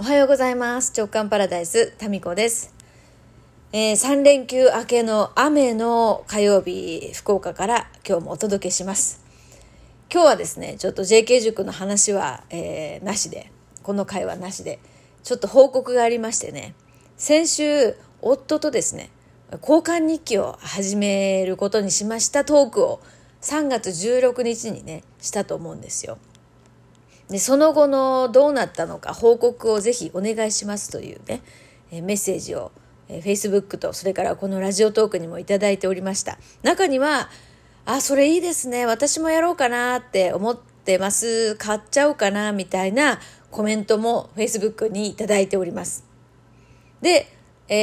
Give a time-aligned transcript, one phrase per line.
[0.00, 0.94] おはようございます。
[0.96, 2.72] 直感パラダイス、タミコです。
[3.70, 9.20] えー、3連休明けの雨の火曜日、福岡から今日もお届けします。
[10.10, 13.52] 今日はですね、ちょっと JK 塾の話は、えー、なしで、
[13.82, 14.78] この回はなしで、
[15.22, 16.74] ちょっと報告がありましてね、
[17.18, 19.10] 先週、夫とですね、
[19.60, 23.02] 交換日記を始めることにしましたトークを
[23.42, 26.16] 3月16日にね、したと思うんですよ。
[27.30, 31.42] でその後のどうなったのか報告をぜひお願いしますというね、
[31.92, 32.72] えメッセージを、
[33.08, 36.38] え Facebook とそれからこのラジオトークにもいただいておりました。
[36.62, 37.30] 中には
[37.86, 43.20] 「あそれいいですね私もやろうかな」って思ってます買っちゃおうかなみたいな
[43.50, 46.04] コメントも Facebook にいただいております。
[47.00, 47.32] で、
[47.68, 47.74] え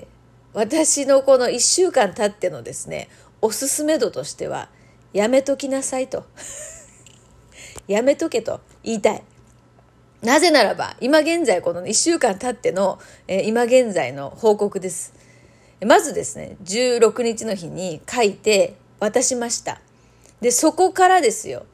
[0.00, 0.06] ー、
[0.52, 3.08] 私のこの1週間経ってのですね
[3.40, 4.68] おすすめ度としては
[5.14, 6.24] やめときなさいと。
[7.88, 8.60] やめとけと。
[8.84, 9.22] 言いたい。
[10.22, 15.12] なぜならば、今現在この1週間経っての、えー、今現在の報告です。
[15.84, 19.80] まずですね、16日の日に書いて渡しました。
[20.40, 21.66] で、そこからですよ。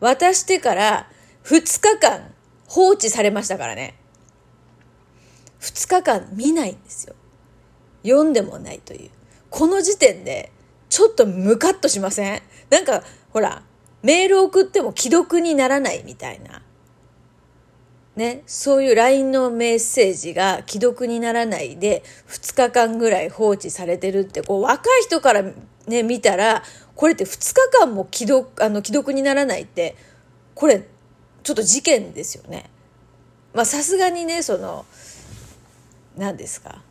[0.00, 1.10] 渡してから
[1.44, 2.32] 2日間
[2.66, 3.96] 放置されましたからね。
[5.60, 7.14] 2日間見ないんですよ。
[8.04, 9.10] 読んでもないという。
[9.50, 10.52] この時点で
[10.88, 12.42] ちょっとムカッとしません？
[12.70, 13.62] なんか、ほら、
[14.02, 16.62] メール送っても既読にならないみたいな。
[18.16, 25.44] ね、そういう LINE のメッセージが既読にならないで2日間ぐらい放置されてるってこう若い人から
[25.86, 26.64] ね見たら
[26.96, 29.94] これって2日間も既読あの既読にならないって
[30.56, 30.84] これ
[31.44, 32.68] ちょっと事件ですよね。
[33.54, 34.84] まあさすがにねその
[36.16, 36.82] 何ですか？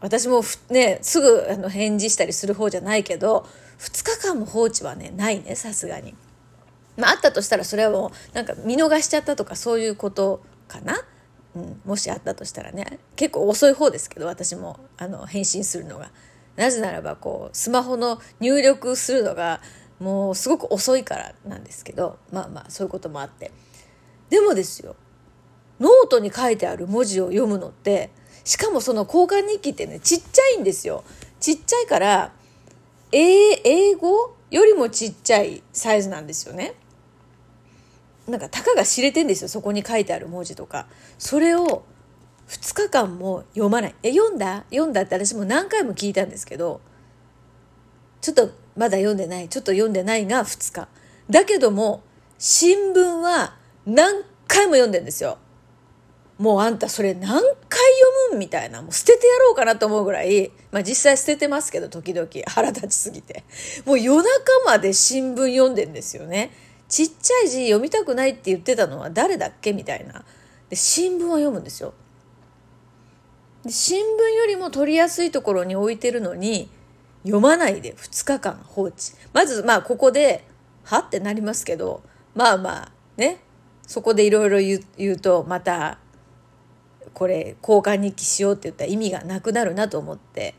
[0.00, 3.46] 私もねすぐあの返事したりする方じゃないけど
[3.78, 6.14] 2日間も放置はねないねさすがに。
[6.96, 11.00] まああったとしたらそれはもうなんか見逃しちゃったとかそういうことかな、
[11.54, 16.10] うん、もしあったとしたらね結構遅い方ですけど私もあの返信するのが。
[16.56, 19.60] なぜならばこうスマホの入力するのが
[20.00, 23.52] もうすごく遅いからなんですけどまあまあそういうこともあって
[24.28, 24.96] でもですよ
[25.78, 28.10] ノートに書いてある文字を読むのって
[28.48, 31.04] しかもその交換日記ってねちっちゃいんですよ。
[31.38, 32.32] ちっちゃいから
[33.12, 36.72] 英語よりもちっちゃいサイズなんですよね。
[38.26, 40.86] なんかたかが知れてんですよそこに書いてある文字とか。
[41.18, 41.84] それを
[42.48, 43.94] 2日間も読まない。
[44.02, 44.64] え読んだ？
[44.70, 46.80] 読んだって私も何回も聞いたんですけど
[48.22, 49.50] ちょっとまだ読んでない。
[49.50, 50.88] ちょっと読んでないが2日
[51.28, 52.02] だけども
[52.38, 55.36] 新聞は何回も読んでんですよ。
[56.38, 57.50] もうあんたそれ何回読
[58.30, 62.28] むんみたいなもう捨ててやろうかなと思うぐらいまあ実際捨ててますけど時々。
[62.46, 63.42] 腹立ちすぎて。
[63.84, 64.30] もう夜中
[64.64, 66.52] まで新聞読んでんですよね。
[66.88, 70.24] ちっちゃい字読みたくないって言ってたのは誰だっけみたいな。
[70.70, 71.92] で新聞は読むんですよ。
[73.64, 76.70] で新聞よりも取りやすいところに置いてるのに
[77.24, 77.94] 読まないで。
[77.94, 79.12] 2日間放置。
[79.32, 80.44] まずまあここで
[80.84, 81.00] は？
[81.00, 82.02] ってなりますけど
[82.36, 83.40] まあまあね。
[83.86, 85.98] そこでいろいろ言うとまた
[87.14, 90.54] これ交換日記しようって言ったら意味がなくなるなと思って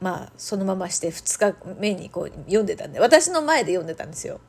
[0.00, 4.40] まあそのままして2日目にこう読んでたんで私の前で読んでたんですよ。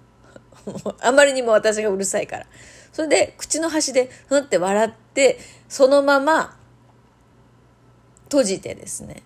[1.01, 2.45] あまりにも私がうるさいから。
[2.93, 5.39] それで口の端でふんって笑って
[5.69, 6.57] そのまま
[8.25, 9.23] 閉じてですね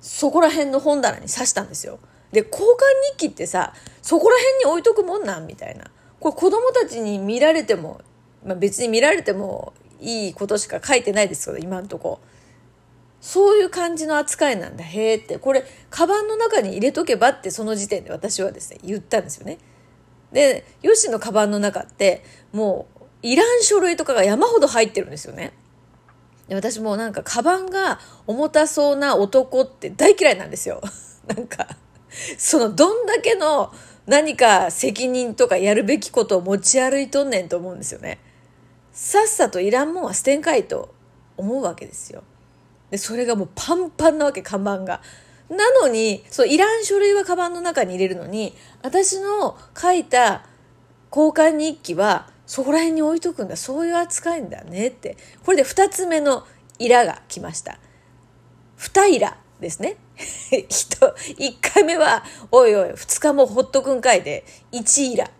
[0.00, 1.98] そこら辺の本棚に刺したんですよ。
[2.32, 2.78] で交換
[3.12, 5.90] 日記ってさそこら辺に置いとくもんなんみたいな。
[6.20, 8.00] これ子供たちに見られても、
[8.44, 12.20] まあ、別に見られてもいいことしか書いてないですけど今んとこ。
[13.20, 19.58] そういう感じの扱いなんだへえってこれカバンの中に入れとけばってその時点で私はですね言ったんですよね。
[20.32, 25.52] でヨシのカバンの中ってもういらん書類とかが山ほど入ってるんですよね。
[26.48, 30.80] で私もなんかカバンが重たそうな男って大嫌いなんですよ。
[31.26, 31.68] なんか
[32.38, 33.72] そのどんだけの
[34.06, 38.18] 何か責任とかやるべきことを持ち歩いとんねんと思うんですよね。
[39.02, 40.94] さっさといらんもんは捨てんかいと
[41.38, 42.22] 思うわけですよ。
[42.90, 45.00] でそれがもうパンパンなわけカバンが。
[45.48, 50.44] なのにそういらん書類はカバンの中に入れるのに私の書いた
[51.10, 53.56] 交換日記はそこら辺に置いとくんだ。
[53.56, 55.16] そういう扱いんだねって。
[55.46, 56.46] これで2つ目の
[56.78, 57.78] イラが来ました。
[58.76, 59.96] 2イラですね。
[60.52, 62.22] 1回目は
[62.52, 65.30] おいおい2日もほっとくんかいで1イラ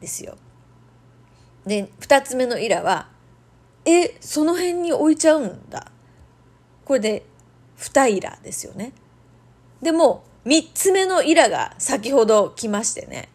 [0.00, 0.36] ですよ。
[1.66, 3.08] で2つ目のイラは
[3.84, 5.90] えその辺に置いちゃうんだ。
[6.84, 7.24] これで
[7.78, 8.92] 2イラですよね。
[9.80, 13.28] でも3つ目のイラが先ほど来ましてね。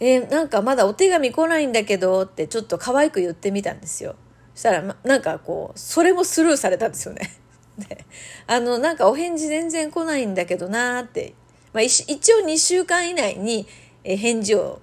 [0.00, 4.16] えー、なんかまだお手紙来ないんだけどってちょっと可愛く言ってみたんですよ。
[4.54, 7.30] そしたら、なんかこう、それもスルーされたんですよね。
[7.78, 8.04] で、
[8.46, 11.34] あの、なんかお返事全然来ないんだけどなーって、
[11.72, 13.66] まあ、一応2週間以内に
[14.02, 14.80] 返事を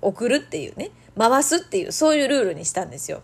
[0.00, 3.22] 送るっていうね、回すっていう、そういうルールにしたんですよ。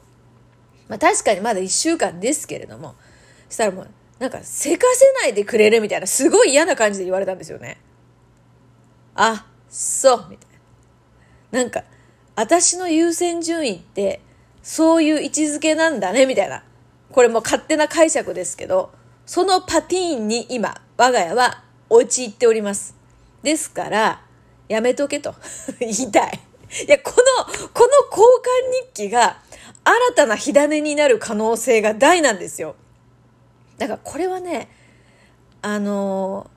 [0.89, 2.95] まあ確かにまだ1週間ですけれども、
[3.49, 3.89] したらもう、
[4.19, 7.79] なんか、せかせないでくれるみたいな、すごい嫌な感じで言われたんですよね。
[9.15, 10.49] あ、そう、みたい
[11.53, 11.61] な。
[11.63, 11.85] なんか、
[12.35, 14.21] 私の優先順位って、
[14.63, 16.65] そういう位置づけなんだね、みたいな。
[17.13, 18.93] これも勝手な解釈ですけど、
[19.25, 22.97] そのパティーンに今、我が家は陥っております。
[23.43, 24.23] ですから、
[24.69, 25.35] やめとけと
[25.81, 26.41] 言いたい。
[26.87, 28.27] いや、この、この交
[28.85, 29.41] 換日記が
[29.85, 32.77] 新たな火種になる可能性が大なんですよ。
[33.79, 34.69] だからこれはね、
[35.63, 36.51] あの、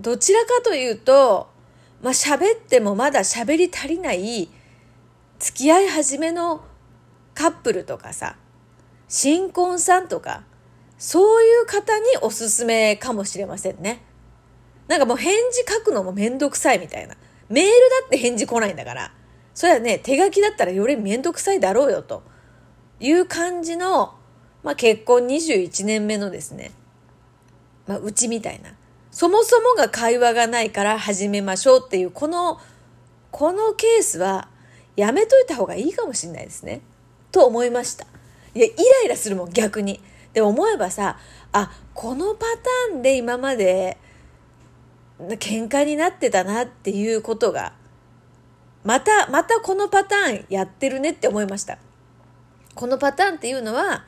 [0.00, 1.48] どちらかというと、
[2.02, 4.48] まあ、喋ってもまだ喋り足りない
[5.38, 6.62] 付き合い始めの
[7.34, 8.36] カップルとかさ、
[9.08, 10.42] 新婚さんとか、
[10.98, 14.02] そういう方におすすめかもしれませんね。
[14.88, 17.16] なんかもう返事書くのもめんどくさいみたいな。
[17.48, 19.12] メールだって返事来ないんだから。
[19.54, 22.22] それはね、手書きだったらよりめんどくさいだろうよと
[23.00, 24.14] いう感じの、
[24.62, 26.70] まあ結婚21年目のですね、
[27.86, 28.70] まあうちみたいな。
[29.10, 32.60] そもそもが会話がないから始めましょうっていう、この、
[33.30, 34.48] このケースは
[34.94, 36.82] やめといた方がいいかもしれないですね。
[37.32, 38.06] と思いました。
[38.54, 38.74] いや、イラ
[39.06, 40.00] イラするもん、逆に。
[40.32, 41.18] で、思えばさ、
[41.52, 42.46] あ、このパ
[42.90, 43.98] ターンで今まで
[45.20, 47.72] 喧嘩になってたなっていうことが、
[48.84, 51.78] また、またこのパターンやってるねって思いました。
[52.74, 54.04] このパターンっていうのは、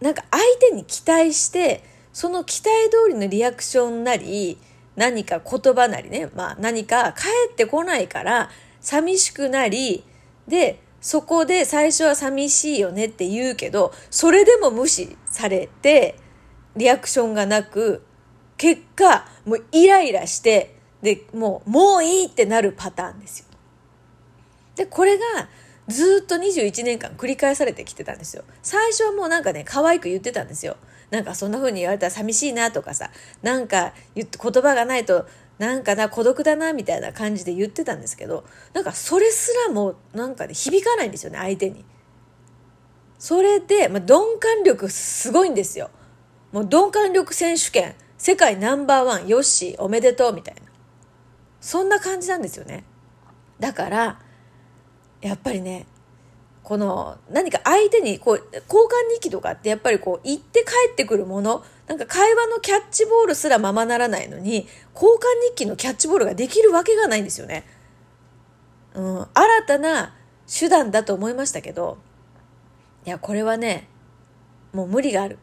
[0.00, 1.82] なんか相手に期待して、
[2.12, 4.58] その期待通りのリアクションなり、
[4.94, 8.50] 何か言葉なりね、まあ何か返ってこないから
[8.80, 10.04] 寂しくなり、
[10.48, 16.18] で、そこで最初は寂しいよねって言うけど、それでも無視されて、
[16.76, 18.02] リアクションがなく、
[18.56, 23.46] 結果、もうイライラして、で、もう、もういいってなるパターンですよ。
[24.76, 25.24] で、これが
[25.88, 28.44] ずっと21年間繰り返されてきてたんですよ。
[28.62, 30.76] 最初はもうなんかね、可愛く言ってたんですよ。
[31.10, 33.10] なんかそんな風に言われたら寂しいなとかさ、
[33.42, 35.26] なんか言って言葉がないと、
[35.58, 38.44] なんかな、孤独だな、みたいな感じで言ってたんですけど、
[38.74, 41.84] なんかそれすらもなんかね、響かないんですよね、相手に。
[43.18, 45.90] それで、まあ、鈍感力すごいんですよ。
[46.52, 47.94] もう鈍感力選手権。
[48.18, 50.62] 世界ナンバーワン、ヨッシーおめでとうみたいな。
[51.60, 52.84] そんな感じなんですよね。
[53.60, 54.20] だから、
[55.20, 55.86] やっぱりね、
[56.66, 67.64] この何か相手にこう交換日記とかってやっぱりこう言って帰ってくるものなんか会話のキャッチボールすらままならないのに交換日記のキャッチボールができるわけがないんですよね。
[68.94, 70.16] うん、新たな
[70.52, 71.98] 手段だと思いましたけど
[73.04, 73.88] いやこれはね
[74.72, 75.38] もう無理がある。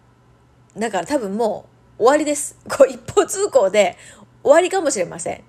[0.76, 1.73] だから多分もう
[2.04, 2.58] 終わりです。
[2.70, 3.98] こう一方通行で
[4.44, 5.44] 終わりかもしれません。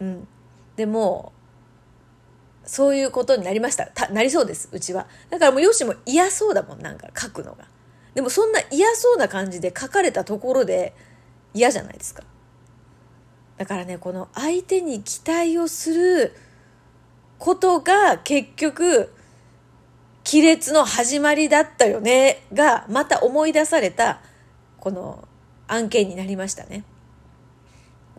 [0.00, 0.28] うん。
[0.74, 1.34] でも、
[2.64, 3.86] そういうことになりました。
[3.86, 5.06] たなりそうです、うちは。
[5.28, 7.66] だからもうよしも嫌そうだもん、なんか書くのが。
[8.14, 10.94] でもそんな嫌そうな感じで書かれたところで
[11.52, 12.22] 嫌じゃないですか。
[13.58, 16.32] だからね、この相手に期待をする
[17.38, 19.12] ことが結局、
[20.24, 24.22] 亀裂の始まりだったよね、がまた思い出された、
[24.78, 25.28] この
[25.72, 26.84] 案件になりましたね。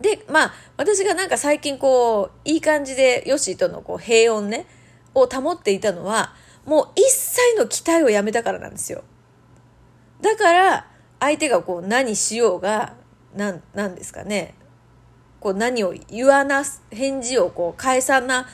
[0.00, 4.66] で、まあ、私がなんか最近こう、いい感じでヨッシーとのこう平穏ね、
[5.14, 9.04] を保っていたのは、もう一切の期待をやめたからなんですよ。
[10.20, 10.86] だから、
[11.20, 12.94] 相手がこう何しようが、
[13.34, 14.54] なん、なんですかね。
[15.40, 18.48] こう何を言わな、返事をこう返さな、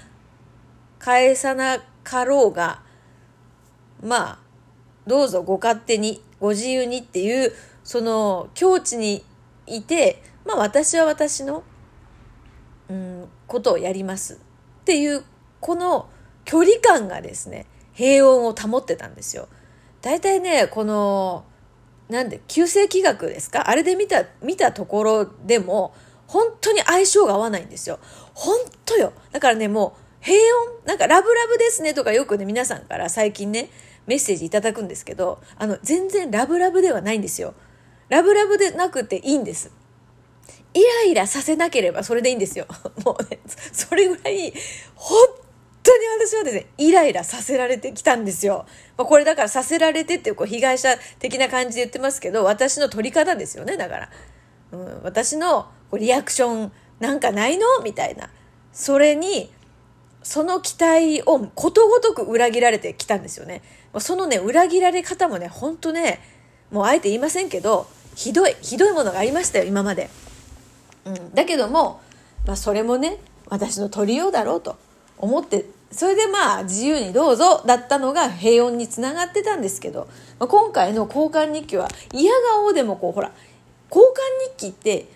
[0.98, 2.82] 返さなかろうが、
[4.02, 4.38] まあ、
[5.08, 9.24] どうぞご勝手に、ご自由にっていうその境地に
[9.66, 11.64] いて、まあ私は私の、
[12.88, 14.36] うん、ことをやりますっ
[14.84, 15.24] ていう、
[15.60, 16.08] この
[16.44, 19.48] 距離感がですね、平穏を保ってたんですよ。
[20.00, 21.44] 大体ね、この、
[22.08, 23.68] なんで、旧世紀学ですか？
[23.68, 25.92] あれで見た、見たところでも、
[26.26, 27.98] 本当に相性が合わないんですよ。
[28.34, 29.12] 本当よ。
[29.32, 30.38] だからね、もう、平
[30.84, 33.68] 穏なんかラブラブですねとかよくね、皆さんから最近ね、
[34.08, 37.54] メッセージいただくんですけど、あの、全然ラブラブではないんですよ。
[38.08, 39.70] ラブラブでなくていいんです。
[40.72, 42.66] イライラさせなければそれでいいんですよ。
[43.04, 43.38] もうね、
[43.72, 44.52] それぐらい、
[44.94, 45.28] 本
[45.82, 48.64] 当に私はですね、イライラさせられてきたんですよ。
[48.96, 54.10] まあ、これだからさせられてっていうこう被害者的な感じで言ってますけど、私の取り方ですよね、だから。
[54.72, 57.66] うん、私のリアクションなんかないの？
[57.82, 58.30] みたいな。
[58.72, 59.52] それに、
[60.22, 63.62] その期待をことごとく裏切られてきたんですよね。
[64.00, 66.20] そのね、裏切られ方もね、ほんとね、
[66.70, 70.10] もうあえて言いませんけど、ひどい、ひどいものがありましたよ、今まで。
[71.04, 71.34] うん。
[71.34, 72.00] だけども、
[72.46, 73.18] まあそれもね、
[73.48, 74.76] 私の取りようだろうと
[75.18, 80.06] 思って、それでまあ自由にどうぞだったのが平穏につながってたんですけど、
[80.38, 83.32] まあ、今回の交換日記は嫌顔でもこうほら、
[83.90, 85.06] 交換日記って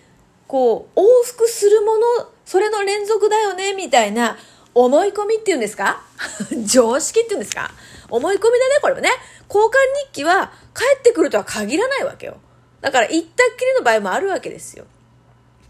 [0.47, 2.05] こう往復するもの、
[2.45, 4.35] それの連続だよねみたいな
[4.73, 6.01] 思い込みっていうんですか？
[6.65, 7.69] 常識っていうんですか？
[8.15, 9.09] 思い込みだね、これもね。
[9.49, 9.71] 交換
[10.07, 12.37] 日記は帰ってくるとは限らないわけよ。
[12.79, 14.85] だから行ったっきりの場合もあるわけですよ。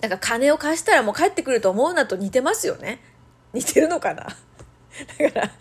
[0.02, 3.02] だか金を貸したらもう帰ってくると思うなと似てますよね。
[3.54, 4.28] 似てるのかな？
[5.18, 5.52] だから、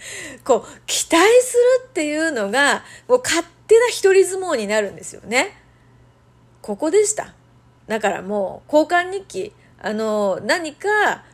[0.45, 5.57] こう、期待するっていうのが、もう勝手な一人相撲になるんですよね。
[6.61, 7.33] ここでした。
[7.87, 11.25] だからもう、交換日記、あの、何か、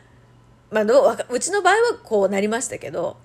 [0.71, 3.17] まあ、うちの場合はこうなりましたけど、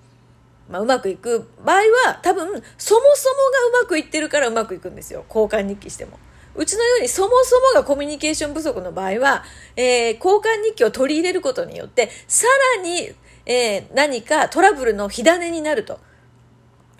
[0.69, 5.25] まあ、うまくいく場合は、多分、そもそもがうまくいってるからうまくいくんですよ。
[5.27, 6.19] 交換日記しても。
[6.55, 9.43] うちのようにそもそもがコミュニケーション不足の場合は、
[9.75, 13.11] えー、交換日記を取り入れることによって、さらに、
[13.45, 15.99] えー、何かトラブルの火種になると。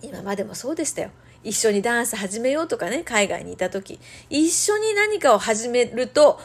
[0.02, 1.10] 今までもそうでしたよ。
[1.44, 4.00] 一緒にダンス始めようとかね、海外にいた時。
[4.30, 6.40] 一緒に何かを始めると、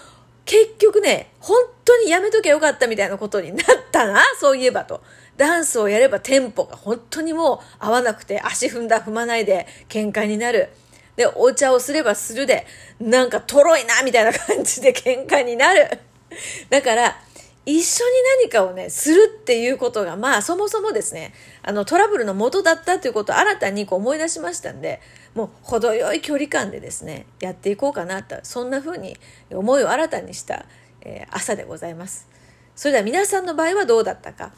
[0.45, 5.03] 結局ね、本当にやめときゃよかったみたいなことになったな、そういえばと。
[5.40, 10.68] ダンスをやればテンポが本当にもう合わなくて、足踏んだ踏まないで喧嘩になる。
[11.16, 12.66] で、お茶をすればするで、
[13.00, 15.99] なんかとろいな、みたいな感じで喧嘩になる。
[16.68, 17.16] だから、
[17.64, 18.11] 一緒に
[18.42, 21.32] 何かをね、するっていうことが、まあ、そもそもですね、
[21.62, 25.00] あの、トラブルの元だったということを新たにこう思い出しましたんで、
[25.35, 29.16] もう、程よい距離感でですね、やっていこうかなと、そんな風に
[29.50, 30.66] 思いを新たにした、
[31.00, 32.28] えー、朝でございます。
[32.76, 34.52] それでは皆さんの場合はどうだったか、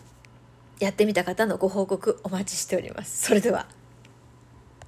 [0.81, 3.23] やってみた方のご報告お待ちしております。
[3.27, 3.67] それでは。